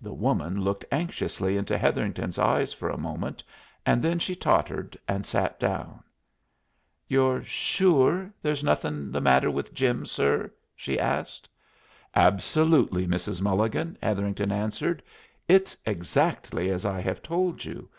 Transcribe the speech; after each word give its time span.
The 0.00 0.14
woman 0.14 0.62
looked 0.62 0.86
anxiously 0.90 1.58
into 1.58 1.76
Hetherington's 1.76 2.38
eyes 2.38 2.72
for 2.72 2.88
a 2.88 2.96
moment, 2.96 3.44
and 3.84 4.02
then 4.02 4.18
she 4.18 4.34
tottered 4.34 4.98
and 5.06 5.26
sat 5.26 5.60
down. 5.60 6.02
"You're 7.06 7.44
sure 7.44 8.32
there's 8.40 8.64
nothin' 8.64 9.12
the 9.12 9.20
matter 9.20 9.50
with 9.50 9.74
Jim, 9.74 10.06
sir?" 10.06 10.50
she 10.74 10.98
asked. 10.98 11.50
"Absolutely, 12.14 13.06
Mrs. 13.06 13.42
Mulligan," 13.42 13.98
Hetherington 14.02 14.52
answered. 14.52 15.02
"It's 15.48 15.76
exactly 15.84 16.70
as 16.70 16.86
I 16.86 17.02
have 17.02 17.22
told 17.22 17.62
you. 17.66 17.90